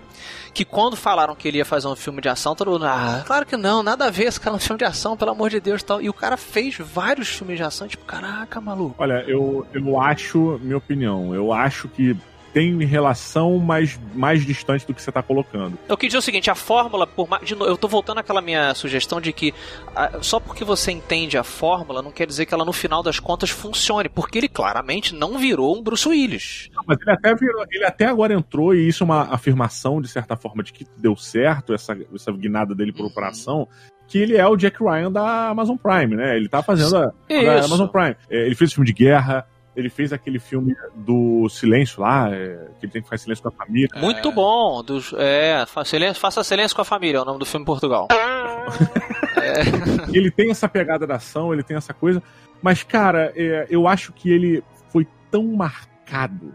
[0.56, 3.44] Que quando falaram que ele ia fazer um filme de ação, todo mundo, ah, claro
[3.44, 5.60] que não, nada a ver esse cara é um filme de ação, pelo amor de
[5.60, 6.00] Deus tal.
[6.00, 8.94] E o cara fez vários filmes de ação, tipo, caraca, maluco.
[8.96, 12.16] Olha, eu, eu acho, minha opinião, eu acho que
[12.56, 15.78] tem relação mais, mais distante do que você tá colocando.
[15.86, 18.40] Eu quis dizer o seguinte, a fórmula, por mais, de novo, eu tô voltando àquela
[18.40, 19.52] minha sugestão de que
[19.94, 23.20] ah, só porque você entende a fórmula não quer dizer que ela no final das
[23.20, 26.70] contas funcione, porque ele claramente não virou um Bruce Willis.
[26.86, 30.34] Mas ele até, virou- ele até agora entrou, e isso é uma afirmação, de certa
[30.34, 33.08] forma, de que deu certo essa, essa guinada dele por Uhum.
[33.08, 33.68] operação,
[34.08, 36.36] que ele é o Jack Ryan da Amazon Prime, né?
[36.38, 37.66] Ele tá fazendo a, Isso.
[37.66, 38.16] Amazon Prime.
[38.30, 42.86] É, ele fez filme de guerra, ele fez aquele filme do silêncio lá, é, que
[42.86, 43.88] ele tem que fazer silêncio com a família.
[43.96, 44.82] Muito bom.
[44.82, 47.66] Dos, é, fa- silêncio- faça silêncio com a família, é o nome do filme em
[47.66, 48.08] Portugal.
[50.12, 52.22] ele tem essa pegada da ação, ele tem essa coisa.
[52.62, 56.54] Mas, cara, é, eu acho que ele foi tão marcado,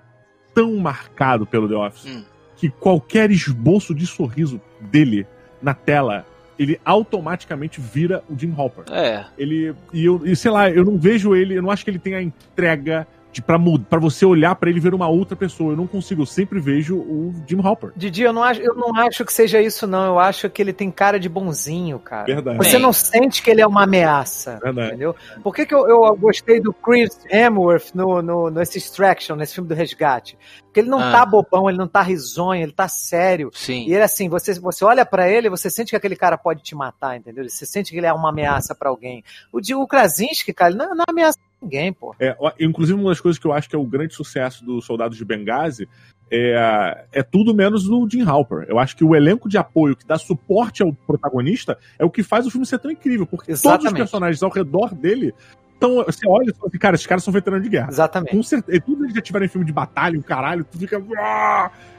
[0.54, 2.24] tão marcado pelo The Office, Hum.
[2.56, 5.28] que qualquer esboço de sorriso dele
[5.62, 6.26] na tela,
[6.58, 8.86] ele automaticamente vira o Jim Hopper.
[8.92, 9.26] É.
[9.38, 9.74] Ele.
[9.94, 12.18] E eu, e sei lá, eu não vejo ele, eu não acho que ele tenha
[12.18, 13.58] a entrega de pra,
[13.90, 15.74] pra você olhar pra ele e ver uma outra pessoa.
[15.74, 17.92] Eu não consigo, eu sempre vejo o Jim Hopper.
[17.96, 20.06] Didi, eu não, acho, eu não acho que seja isso, não.
[20.06, 22.26] Eu acho que ele tem cara de bonzinho, cara.
[22.26, 22.58] Verdade.
[22.58, 24.60] Você não sente que ele é uma ameaça.
[24.62, 24.90] Verdade.
[24.90, 25.16] Entendeu?
[25.42, 29.70] Por que, que eu, eu gostei do Chris Hemsworth no, no, nesse Extraction, nesse filme
[29.70, 30.38] do Resgate?
[30.64, 31.12] Porque ele não Ah.
[31.12, 33.50] tá bobão, ele não tá risonho, ele tá sério.
[33.54, 33.86] Sim.
[33.88, 36.76] E ele, assim, você, você olha pra ele, você sente que aquele cara pode te
[36.76, 37.48] matar, entendeu?
[37.48, 39.24] Você sente que ele é uma ameaça pra alguém.
[39.52, 42.16] O, o Krasinski, cara, ele não, não ameaça ninguém, pô.
[42.20, 45.18] É, inclusive, uma das coisas que eu acho que é o grande sucesso dos Soldados
[45.18, 45.88] de Benghazi
[46.32, 48.66] é, é tudo menos o Jim Halper.
[48.68, 52.24] Eu acho que o elenco de apoio que dá suporte ao protagonista é o que
[52.24, 53.98] faz o filme ser tão incrível, porque todos os Exatamente.
[53.98, 55.34] personagens ao redor dele
[55.82, 57.88] então, você olha e fala assim, cara, esses caras são veteranos de guerra.
[57.90, 58.36] Exatamente.
[58.36, 58.78] Com certeza.
[58.78, 61.02] E tudo eles já tiveram em filme de batalha, o caralho, tu fica.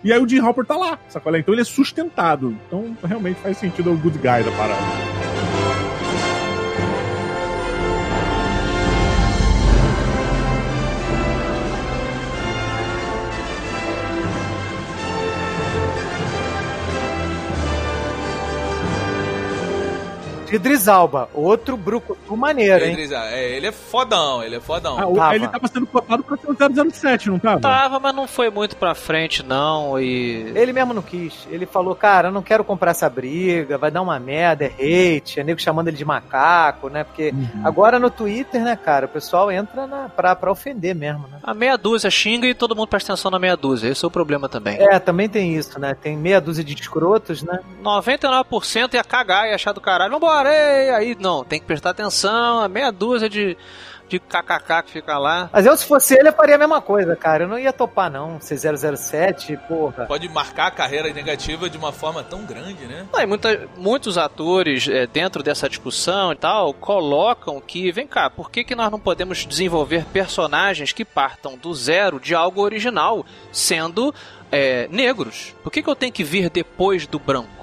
[0.05, 1.41] E aí o Jim Halper tá lá, sacolé?
[1.41, 2.57] Então ele é sustentado.
[2.69, 5.32] Então realmente faz sentido o good guy da parada.
[20.57, 22.93] Idris Alba, outro brucutu maneiro, hein?
[22.93, 24.99] Idris, é, ele é fodão, ele é fodão.
[24.99, 25.35] Ah, Tava.
[25.35, 27.61] ele tava sendo cotado pra ser o 007, não tava?
[27.61, 29.99] Tava, mas não foi muito pra frente, não.
[30.01, 30.53] E.
[30.55, 31.47] Ele mesmo não quis.
[31.51, 35.41] Ele falou, cara, eu não quero comprar essa briga, vai dar uma merda, é hate,
[35.41, 37.05] é nego chamando ele de macaco, né?
[37.05, 37.63] Porque Uhum.
[37.67, 41.39] agora no Twitter, né, cara, o pessoal entra na, pra, pra ofender mesmo, né?
[41.43, 43.89] A meia dúzia xinga e todo mundo presta atenção na meia dúzia.
[43.89, 44.77] Esse é o problema também.
[44.81, 45.95] É, também tem isso, né?
[46.01, 47.59] Tem meia dúzia de escrotos, né?
[47.83, 50.91] 99% ia cagar e achar do caralho, vambora, ei!
[50.91, 53.57] aí não, tem que prestar atenção, a meia dúzia de,
[54.09, 55.49] de kkk que fica lá.
[55.53, 57.45] Mas eu, se fosse ele, eu faria a mesma coisa, cara.
[57.45, 58.41] Eu não ia topar, não.
[58.41, 60.05] Ser 007, porra.
[60.07, 63.07] Pode marcar a carreira negativa de uma forma tão grande, né?
[63.13, 68.51] Não, muita- muitos atores, é, dentro dessa discussão e tal, colocam que, vem cá, por
[68.51, 74.15] que, que nós não podemos desenvolver personagens que partam do zero de algo original, sendo
[74.51, 75.55] é, negros?
[75.63, 77.62] Por que, que eu tenho que vir depois do branco?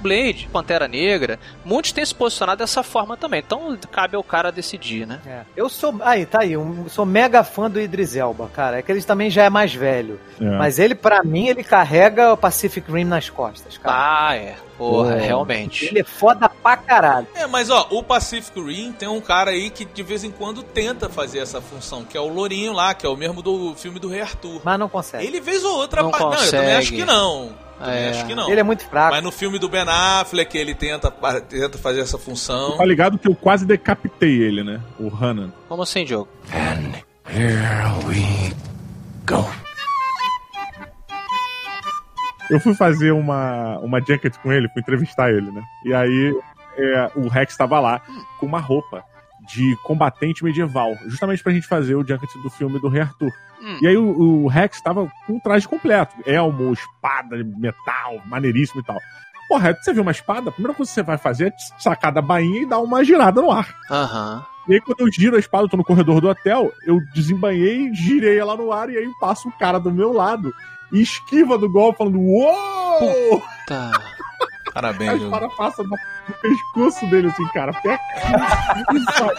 [0.00, 3.40] Blade, Pantera Negra, muitos têm se posicionado dessa forma também.
[3.44, 5.20] Então cabe ao cara decidir, né?
[5.26, 5.40] É.
[5.56, 5.94] Eu sou.
[6.00, 6.52] Aí, tá aí.
[6.52, 8.78] Eu sou mega fã do Idris Elba, cara.
[8.78, 10.20] É que ele também já é mais velho.
[10.40, 10.44] É.
[10.44, 14.28] Mas ele, pra mim, ele carrega o Pacific Rim nas costas, cara.
[14.28, 14.56] Ah, é.
[14.78, 15.18] Porra, Pô.
[15.18, 15.84] realmente.
[15.84, 17.26] Ele é foda pra caralho.
[17.34, 20.62] É, mas ó, o Pacific Rim tem um cara aí que de vez em quando
[20.62, 23.98] tenta fazer essa função, que é o Lourinho lá, que é o mesmo do filme
[23.98, 24.62] do Rei Arthur.
[24.64, 25.26] Mas não consegue.
[25.26, 26.02] Ele vez ou outra...
[26.02, 26.72] Não pa- Não, eu também consegue.
[26.72, 27.50] acho que não.
[27.80, 28.10] Também É.
[28.10, 28.50] acho que não.
[28.50, 29.14] Ele é muito fraco.
[29.14, 31.10] Mas no filme do Ben Affleck ele tenta,
[31.48, 32.76] tenta fazer essa função.
[32.76, 34.80] Tá ligado que eu quase decapitei ele, né?
[34.98, 35.50] O Hanan.
[35.68, 36.28] Como assim, Diogo?
[42.50, 45.62] Eu fui fazer uma, uma jacket com ele, fui entrevistar ele, né?
[45.84, 46.34] E aí
[46.76, 48.00] é, o Rex tava lá
[48.38, 49.04] com uma roupa
[49.48, 53.32] de combatente medieval, justamente pra gente fazer o junket do filme do Rei Arthur.
[53.62, 53.78] Hum.
[53.82, 58.84] E aí o, o Rex tava com um traje completo, elmo, espada, metal, maneiríssimo e
[58.84, 58.98] tal.
[59.48, 62.22] Porra, você viu uma espada, a primeira coisa que você vai fazer é sacar da
[62.22, 63.74] bainha e dar uma girada no ar.
[63.90, 64.46] Aham.
[64.68, 67.92] E aí, quando eu giro a espada, eu tô no corredor do hotel, eu desembanhei,
[67.92, 70.54] girei ela no ar, e aí passa o cara do meu lado
[70.92, 73.42] e esquiva do golpe, falando: Uou!
[73.66, 73.90] Tá.
[74.68, 75.24] A Parabéns, Diogo.
[75.24, 75.96] espada passa no,
[76.30, 77.72] no pescoço dele, assim, cara.
[77.72, 79.34] sai.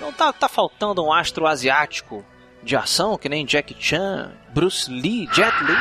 [0.00, 2.24] Não tá, tá faltando um astro asiático
[2.62, 5.74] de ação, que nem Jackie Chan, Bruce Lee, Jet Li?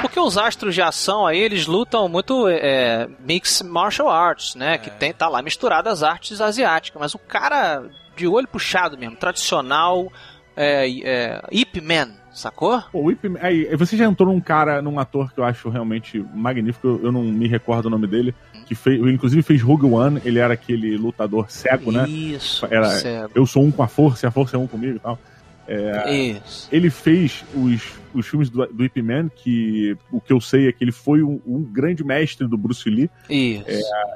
[0.00, 4.78] Porque os astros de ação aí, eles lutam muito é, Mixed Martial Arts, né?
[4.78, 7.00] Que tem, tá lá misturado as artes asiáticas.
[7.00, 7.82] Mas o cara
[8.16, 10.12] de olho puxado mesmo, tradicional,
[10.56, 12.82] é, é, Ip Man, sacou?
[12.92, 16.24] O Ip Man- aí, você já entrou num cara, num ator que eu acho realmente
[16.34, 18.34] magnífico, eu, eu não me recordo o nome dele,
[18.66, 22.08] que fez, inclusive fez Rogue One, ele era aquele lutador cego, né?
[22.08, 23.30] Isso, Era- cego.
[23.34, 25.18] Eu sou um com a força e a força é um comigo e tal.
[25.66, 30.68] É, ele fez os, os filmes do, do Ip Man, que o que eu sei
[30.68, 33.66] é que ele foi um, um grande mestre do Bruce Lee, Isso.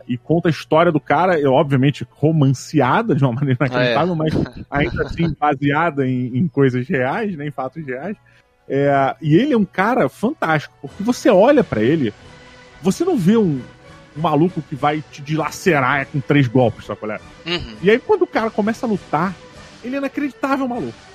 [0.06, 4.34] e conta a história do cara, é, obviamente romanceada de uma maneira inacreditável, mas
[4.70, 8.16] ainda assim baseada em, em coisas reais, né, em fatos reais.
[8.68, 12.12] É, e ele é um cara fantástico, porque você olha pra ele,
[12.82, 13.60] você não vê um,
[14.14, 17.50] um maluco que vai te dilacerar com três golpes, é?
[17.50, 17.76] Uhum.
[17.82, 19.34] E aí quando o cara começa a lutar,
[19.82, 21.07] ele é inacreditável, maluco.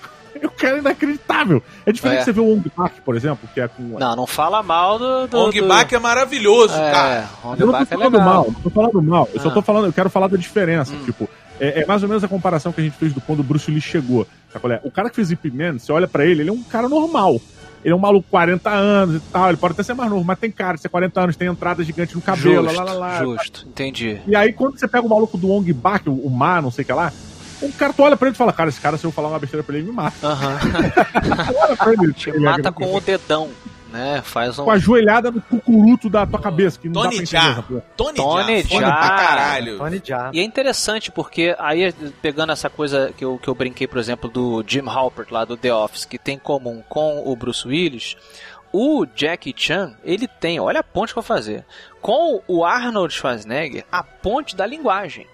[0.43, 1.63] O cara é inacreditável.
[1.85, 2.23] É diferente É.
[2.25, 3.83] você ver o Ong Bak, por exemplo, que é com.
[3.99, 5.27] Não, não fala mal do.
[5.27, 7.29] do Ong do- Bak é maravilhoso, É, cara.
[7.43, 8.25] Ong Eu não tô é falando legal.
[8.27, 9.29] mal, não tô falando mal.
[9.33, 9.53] Eu só Ah.
[9.53, 10.93] tô falando, eu quero falar da diferença.
[10.93, 11.03] Hum.
[11.05, 11.29] Tipo,
[11.59, 13.69] é, é mais ou menos a comparação que a gente fez do quando o Bruce
[13.71, 14.27] Lee chegou.
[14.51, 14.81] Sabe é?
[14.83, 17.39] O cara que fez Ip Man, você olha pra ele, ele é um cara normal.
[17.83, 20.39] Ele é um maluco 40 anos e tal, ele pode até ser mais novo, mas
[20.39, 23.19] tem cara de ser 40 anos, tem entrada gigante no cabelo, Justo, lá, lá, lá.
[23.23, 24.19] justo, entendi.
[24.25, 26.83] E aí, quando você pega o maluco do Ong Bak, o, o Ma, não sei
[26.83, 27.11] o que lá,
[27.61, 29.39] o cara, tu olha pra ele e fala, cara, esse cara, se eu falar uma
[29.39, 30.15] besteira pra ele, ele me mata.
[31.77, 33.49] Pra ele, Te ele mata com o dedão,
[33.91, 34.21] né?
[34.23, 34.65] Faz um.
[34.65, 37.61] com a joelhada no cucuruto da tua cabeça, que não dá Tony pra entender.
[37.63, 37.85] porra.
[37.95, 38.97] Tony, Tony Jaa, foda Jaa.
[38.97, 39.77] pra caralho.
[39.77, 40.31] Tony Jaa.
[40.33, 44.29] E é interessante porque aí, pegando essa coisa que eu, que eu brinquei, por exemplo,
[44.29, 48.15] do Jim Halpert lá do The Office, que tem em comum com o Bruce Willis,
[48.71, 51.63] o Jackie Chan, ele tem, olha a ponte que eu vou fazer,
[52.01, 55.27] com o Arnold Schwarzenegger, a ponte da linguagem.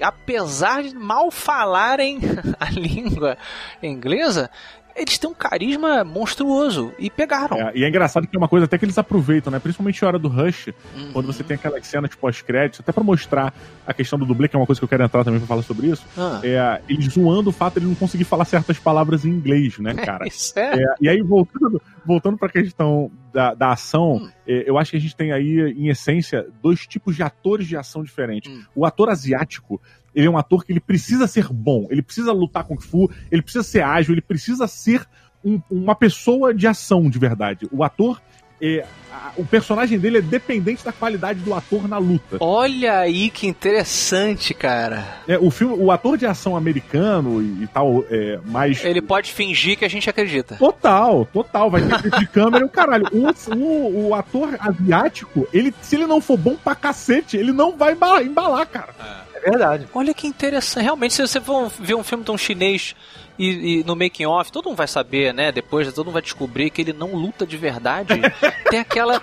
[0.00, 2.18] Apesar de mal falarem
[2.58, 3.36] a língua
[3.82, 4.50] inglesa,
[4.94, 7.56] eles têm um carisma monstruoso e pegaram.
[7.56, 9.58] É, e é engraçado que é uma coisa até que eles aproveitam, né?
[9.58, 11.12] Principalmente a hora do Rush, Uhum.
[11.14, 13.54] quando você tem aquelas cenas pós-créditos, até pra mostrar
[13.86, 15.62] a questão do dublê, que é uma coisa que eu quero entrar também pra falar
[15.62, 19.24] sobre isso, Ah, é eles zoando o fato de ele não conseguir falar certas palavras
[19.24, 20.26] em inglês, né, cara?
[20.28, 20.74] isso é.
[20.82, 24.30] É, e aí, voltando, voltando pra questão da, da ação, Hum.
[24.46, 27.76] é, eu acho que a gente tem aí, em essência, dois tipos de atores de
[27.76, 28.50] ação diferentes.
[28.52, 28.62] Hum.
[28.74, 29.80] O ator asiático,
[30.14, 33.42] ele é um ator que ele precisa ser bom, ele precisa lutar com Fu, ele
[33.42, 35.06] precisa ser ágil, ele precisa ser
[35.44, 37.66] um- uma pessoa de ação de verdade.
[37.72, 38.20] O ator,
[38.62, 42.36] é, a- o personagem dele é dependente da qualidade do ator na luta.
[42.40, 45.04] Olha aí que interessante, cara.
[45.26, 49.32] É, o filme, o ator de ação americano e, e tal, é, mais Ele pode
[49.32, 50.54] fingir que a gente acredita.
[50.56, 51.70] Total, total.
[51.70, 53.06] Vai ter de câmera e o caralho.
[53.12, 57.76] O, o, o ator asiático, ele, se ele não for bom pra cacete, ele não
[57.76, 58.94] vai embalar, embalar cara.
[59.34, 59.50] É.
[59.50, 59.88] verdade.
[59.92, 60.84] Olha que interessante.
[60.84, 62.94] Realmente, se você for ver um filme de um chinês
[63.42, 65.50] e, e no making off, todo mundo vai saber, né?
[65.50, 68.20] Depois todo mundo vai descobrir que ele não luta de verdade.
[68.70, 69.20] Tem aquela.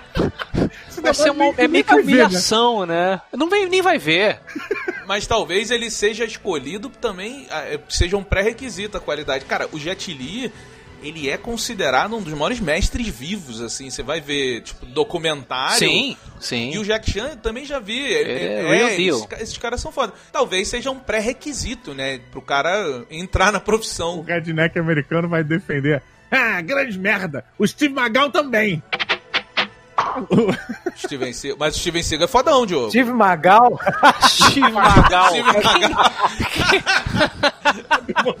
[1.00, 3.20] Vai ser uma, é meio que humilhação, né?
[3.32, 4.38] Não vem, nem vai ver.
[5.08, 9.44] Mas talvez ele seja escolhido também, ah, seja um pré-requisito a qualidade.
[9.46, 10.52] Cara, o Jet Li,
[11.02, 13.90] ele é considerado um dos maiores mestres vivos, assim.
[13.90, 15.78] Você vai ver, tipo, documentário.
[15.78, 16.70] Sim, sim.
[16.72, 18.12] E o Jack Chan também já vi.
[18.14, 19.18] É real deal.
[19.28, 20.12] esses, esses caras são foda.
[20.32, 22.20] Talvez seja um pré-requisito, né?
[22.30, 24.22] Pro cara entrar na O profissão.
[24.22, 26.02] redneck americano vai defender.
[26.30, 27.44] Ah, grande merda!
[27.58, 28.82] O Steve Magal também!
[30.96, 31.58] Steven Seagal.
[31.60, 32.88] Mas o Steven Seagal é fodão, Diogo.
[32.88, 33.78] Steve Magal,
[34.28, 35.28] Steve Magal.
[35.28, 36.12] Steve Magal.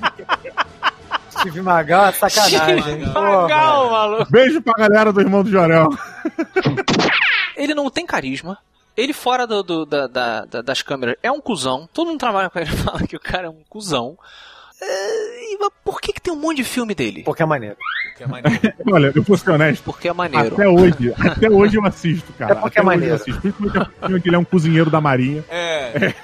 [1.40, 2.98] Steve Magal é sacanagem.
[3.06, 4.30] Magal, maluco.
[4.30, 5.88] Beijo pra galera do irmão do Jorel.
[7.56, 8.58] Ele não tem carisma.
[8.96, 11.88] Ele fora do, do- da- da- da- das câmeras é um cuzão.
[11.92, 14.18] Todo mundo trabalha com ele e fala que o cara é um cuzão.
[14.82, 17.22] É, mas por que, que tem um monte de filme dele?
[17.22, 17.76] Porque é maneiro.
[18.16, 18.60] Que é maneiro.
[18.90, 19.82] Olha, eu vou ser honesto.
[19.84, 20.54] Porque é maneiro.
[20.54, 22.52] Até hoje, até hoje eu assisto, cara.
[22.52, 23.12] É porque até é hoje maneiro.
[23.14, 23.40] eu assisto.
[23.40, 25.44] Principalmente filme que ele é um cozinheiro da marinha.
[25.50, 26.14] É.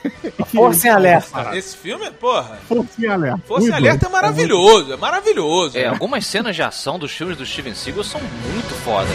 [0.47, 1.57] Força em alerta.
[1.57, 2.59] Esse filme, porra.
[2.69, 3.41] Força em alerta.
[3.47, 4.93] Força Um e e Alerta é maravilhoso.
[4.93, 5.79] É maravilhoso.
[5.79, 9.09] É, algumas cenas de ação dos filmes do Steven Seagal são muito foda.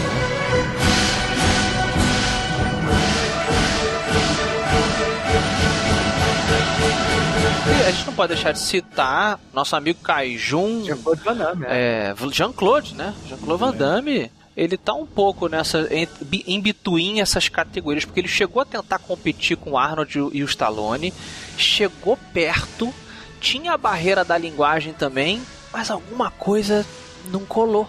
[7.64, 12.12] A gente não pode deixar de citar nosso amigo Kaijun, Jean-Claude Van Damme, é.
[12.12, 13.14] é, Jean-Claude, né?
[13.28, 18.62] Jean-Claude Van Damme, ele tá um pouco nessa em, between essas categorias, porque ele chegou
[18.62, 21.14] a tentar competir com o Arnold e e o Stallone,
[21.56, 22.92] chegou perto,
[23.40, 25.40] tinha a barreira da linguagem também,
[25.72, 26.84] mas alguma coisa
[27.30, 27.88] não colou,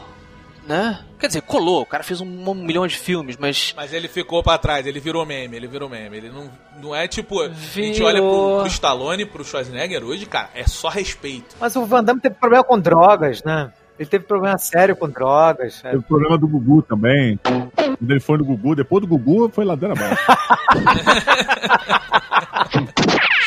[0.67, 0.99] né?
[1.19, 4.41] Quer dizer, colou, o cara fez um, um milhão de filmes, mas Mas ele ficou
[4.43, 6.17] pra trás, ele virou meme, ele virou meme.
[6.17, 6.49] Ele não,
[6.81, 7.41] não é tipo.
[7.41, 8.07] A gente Virou.
[8.07, 11.55] olha pro, pro Stallone, pro Schwarzenegger hoje, cara, é só respeito.
[11.59, 13.71] Mas o Van Damme teve problema com drogas, né?
[13.97, 15.79] Ele teve problema sério com drogas.
[15.85, 15.89] é.
[15.91, 17.39] Teve o problema do Gugu também.
[17.43, 20.23] Quando ele foi no Gugu, depois do Gugu, foi ladeira abaixo.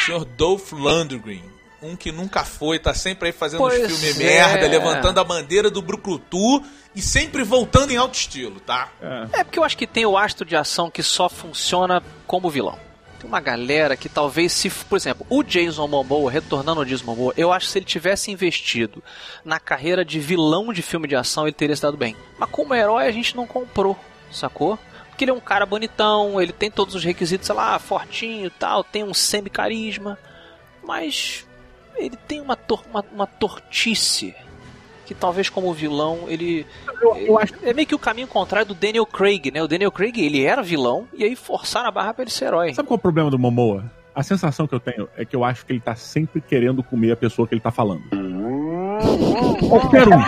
[0.02, 1.42] O senhor Dolph Lundgren.
[1.83, 4.24] Um que nunca foi, tá sempre aí fazendo Pois uns filmes é.
[4.24, 6.62] merda, levantando a bandeira do Brucutu
[6.96, 8.90] e sempre voltando em alto estilo, tá?
[9.35, 12.78] É porque eu acho que tem o astro de ação que só funciona como vilão.
[13.18, 17.35] Tem uma galera que talvez se, por exemplo, o Jason Momoa, retornando ao Jason Momoa,
[17.37, 19.04] eu acho que se ele tivesse investido
[19.44, 22.16] na carreira de vilão de filme de ação, ele teria se dado bem.
[22.38, 23.98] Mas como herói a gente não comprou,
[24.32, 24.78] sacou?
[25.11, 28.50] Porque ele é um cara bonitão, ele tem todos os requisitos, sei lá, fortinho e
[28.50, 30.18] tal, tem um semi-carisma,
[30.82, 31.46] mas
[31.94, 34.35] ele tem uma, tor uma, uma tortice
[35.07, 36.66] que talvez como vilão ele
[37.25, 39.62] eu acho- é meio que o caminho contrário do Daniel Craig, né?
[39.62, 42.75] O Daniel Craig, ele era vilão e aí forçaram a barra pra ele ser herói.
[42.75, 43.85] Sabe qual é o problema do Momoa?
[44.14, 47.12] A sensação que eu tenho é que eu acho que ele tá sempre querendo comer
[47.12, 48.03] a pessoa que ele tá falando.
[49.69, 50.19] Qualquer um.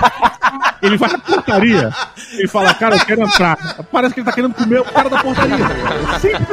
[0.82, 1.90] Ele vai na portaria,
[2.34, 3.56] ele fala, cara, eu quero entrar.
[3.90, 5.56] Parece que ele tá querendo comer o cara da portaria.
[6.20, 6.46] Sempre.